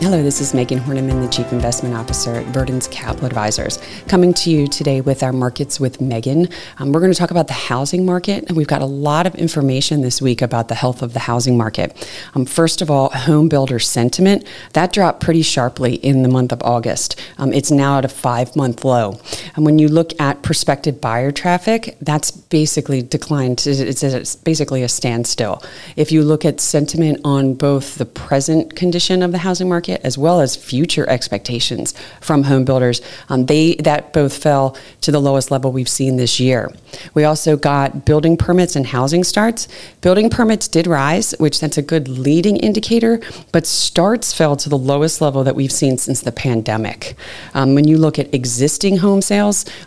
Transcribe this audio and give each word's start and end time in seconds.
Hello, 0.00 0.22
this 0.22 0.40
is 0.40 0.54
Megan 0.54 0.78
Horneman, 0.78 1.22
the 1.22 1.28
Chief 1.28 1.52
Investment 1.52 1.94
Officer 1.94 2.36
at 2.36 2.46
Verdence 2.54 2.90
Capital 2.90 3.26
Advisors, 3.26 3.78
coming 4.08 4.32
to 4.32 4.50
you 4.50 4.66
today 4.66 5.02
with 5.02 5.22
our 5.22 5.30
Markets 5.30 5.78
with 5.78 6.00
Megan. 6.00 6.48
Um, 6.78 6.92
we're 6.92 7.00
going 7.00 7.12
to 7.12 7.18
talk 7.18 7.30
about 7.30 7.48
the 7.48 7.52
housing 7.52 8.06
market, 8.06 8.44
and 8.48 8.56
we've 8.56 8.66
got 8.66 8.80
a 8.80 8.86
lot 8.86 9.26
of 9.26 9.34
information 9.34 10.00
this 10.00 10.22
week 10.22 10.40
about 10.40 10.68
the 10.68 10.74
health 10.74 11.02
of 11.02 11.12
the 11.12 11.18
housing 11.18 11.58
market. 11.58 12.08
Um, 12.34 12.46
first 12.46 12.80
of 12.80 12.90
all, 12.90 13.10
home 13.10 13.50
builder 13.50 13.78
sentiment 13.78 14.46
that 14.72 14.90
dropped 14.90 15.20
pretty 15.20 15.42
sharply 15.42 15.96
in 15.96 16.22
the 16.22 16.30
month 16.30 16.52
of 16.52 16.62
August. 16.62 17.20
Um, 17.36 17.52
it's 17.52 17.70
now 17.70 17.98
at 17.98 18.06
a 18.06 18.08
five 18.08 18.56
month 18.56 18.86
low. 18.86 19.20
And 19.56 19.64
when 19.64 19.78
you 19.78 19.88
look 19.88 20.18
at 20.20 20.42
prospective 20.42 21.00
buyer 21.00 21.30
traffic, 21.30 21.96
that's 22.00 22.30
basically 22.30 23.02
declined. 23.02 23.62
It's, 23.66 24.36
basically 24.36 24.82
a 24.82 24.88
standstill. 24.88 25.62
If 25.96 26.12
you 26.12 26.22
look 26.22 26.44
at 26.44 26.60
sentiment 26.60 27.20
on 27.24 27.54
both 27.54 27.96
the 27.96 28.06
present 28.06 28.76
condition 28.76 29.22
of 29.22 29.32
the 29.32 29.38
housing 29.38 29.68
market, 29.68 29.80
market 29.80 30.06
as 30.06 30.18
well 30.18 30.40
as 30.40 30.56
future 30.56 31.08
expectations 31.08 31.94
from 32.20 32.42
home 32.42 32.64
builders. 32.64 33.00
Um, 33.30 33.46
they 33.46 33.76
that 33.76 34.12
both 34.12 34.36
fell 34.36 34.76
to 35.00 35.10
the 35.10 35.20
lowest 35.20 35.50
level 35.50 35.72
we've 35.72 35.88
seen 35.88 36.16
this 36.16 36.38
year. 36.38 36.70
We 37.14 37.24
also 37.24 37.56
got 37.56 38.04
building 38.04 38.36
permits 38.36 38.76
and 38.76 38.86
housing 38.86 39.24
starts. 39.24 39.68
Building 40.02 40.28
permits 40.28 40.68
did 40.68 40.86
rise, 40.86 41.34
which 41.38 41.60
that's 41.60 41.78
a 41.78 41.82
good 41.82 42.08
leading 42.08 42.56
indicator, 42.58 43.20
but 43.52 43.66
starts 43.66 44.32
fell 44.32 44.54
to 44.56 44.68
the 44.68 44.78
lowest 44.92 45.20
level 45.20 45.44
that 45.44 45.56
we've 45.56 45.72
seen 45.72 45.96
since 45.96 46.20
the 46.20 46.32
pandemic. 46.32 47.14
Um, 47.54 47.74
when 47.74 47.88
you 47.88 47.96
look 47.96 48.18
at 48.18 48.34
existing 48.34 48.98
home 48.98 49.22
sales, 49.22 49.39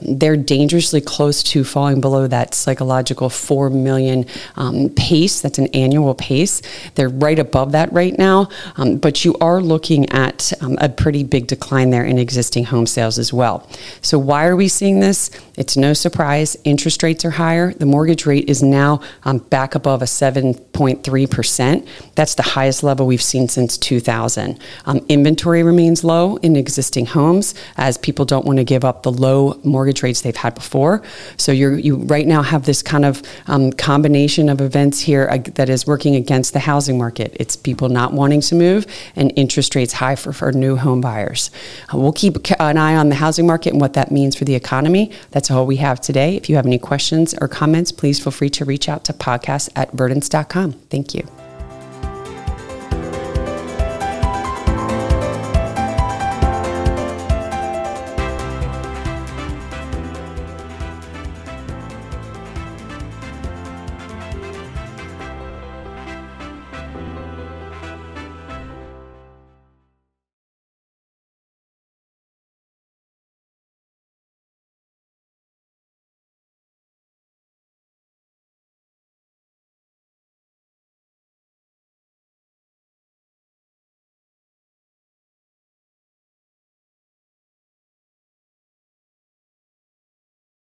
they're 0.00 0.36
dangerously 0.36 1.00
close 1.00 1.42
to 1.44 1.64
falling 1.64 2.00
below 2.00 2.26
that 2.26 2.54
psychological 2.54 3.30
4 3.30 3.70
million 3.70 4.26
um, 4.56 4.90
pace. 4.90 5.40
That's 5.40 5.58
an 5.58 5.68
annual 5.68 6.14
pace. 6.14 6.62
They're 6.94 7.08
right 7.08 7.38
above 7.38 7.72
that 7.72 7.92
right 7.92 8.16
now, 8.18 8.48
um, 8.76 8.98
but 8.98 9.24
you 9.24 9.34
are 9.40 9.60
looking 9.60 10.08
at 10.10 10.52
um, 10.60 10.76
a 10.80 10.88
pretty 10.88 11.24
big 11.24 11.46
decline 11.46 11.90
there 11.90 12.04
in 12.04 12.18
existing 12.18 12.64
home 12.64 12.86
sales 12.86 13.18
as 13.18 13.32
well. 13.32 13.68
So, 14.02 14.18
why 14.18 14.46
are 14.46 14.56
we 14.56 14.68
seeing 14.68 15.00
this? 15.00 15.30
It's 15.56 15.76
no 15.76 15.92
surprise. 15.92 16.56
Interest 16.64 17.02
rates 17.02 17.24
are 17.24 17.30
higher. 17.30 17.72
The 17.72 17.86
mortgage 17.86 18.26
rate 18.26 18.48
is 18.48 18.62
now 18.62 19.00
um, 19.24 19.38
back 19.38 19.74
above 19.74 20.02
a 20.02 20.06
7.3%. 20.06 21.88
That's 22.14 22.34
the 22.34 22.42
highest 22.42 22.82
level 22.82 23.06
we've 23.06 23.22
seen 23.22 23.48
since 23.48 23.76
2000. 23.76 24.58
Um, 24.86 25.04
inventory 25.08 25.62
remains 25.62 26.04
low 26.04 26.36
in 26.36 26.56
existing 26.56 27.06
homes 27.06 27.54
as 27.76 27.98
people 27.98 28.24
don't 28.24 28.46
want 28.46 28.58
to 28.58 28.64
give 28.64 28.84
up 28.84 29.02
the 29.02 29.12
low 29.12 29.27
mortgage 29.64 30.02
rates 30.02 30.20
they've 30.20 30.36
had 30.36 30.54
before. 30.54 31.02
So, 31.36 31.52
you 31.52 31.74
you 31.74 31.96
right 31.96 32.26
now 32.26 32.42
have 32.42 32.64
this 32.64 32.82
kind 32.82 33.04
of 33.04 33.22
um, 33.46 33.72
combination 33.72 34.48
of 34.48 34.60
events 34.60 35.00
here 35.00 35.28
uh, 35.30 35.38
that 35.54 35.68
is 35.68 35.86
working 35.86 36.14
against 36.16 36.52
the 36.52 36.60
housing 36.60 36.98
market. 36.98 37.36
It's 37.38 37.56
people 37.56 37.88
not 37.88 38.12
wanting 38.12 38.40
to 38.42 38.54
move 38.54 38.86
and 39.16 39.32
interest 39.36 39.74
rates 39.74 39.94
high 39.94 40.16
for, 40.16 40.32
for 40.32 40.52
new 40.52 40.76
home 40.76 41.00
buyers. 41.00 41.50
Uh, 41.92 41.98
we'll 41.98 42.12
keep 42.12 42.36
an 42.60 42.76
eye 42.76 42.96
on 42.96 43.08
the 43.08 43.16
housing 43.16 43.46
market 43.46 43.72
and 43.72 43.80
what 43.80 43.94
that 43.94 44.10
means 44.10 44.36
for 44.36 44.44
the 44.44 44.54
economy. 44.54 45.10
That's 45.30 45.50
all 45.50 45.66
we 45.66 45.76
have 45.76 46.00
today. 46.00 46.36
If 46.36 46.48
you 46.48 46.56
have 46.56 46.66
any 46.66 46.78
questions 46.78 47.34
or 47.40 47.48
comments, 47.48 47.92
please 47.92 48.22
feel 48.22 48.32
free 48.32 48.50
to 48.50 48.64
reach 48.64 48.88
out 48.88 49.04
to 49.04 49.12
podcast 49.12 49.70
at 49.76 49.92
verdence.com. 49.92 50.72
Thank 50.90 51.14
you. 51.14 51.47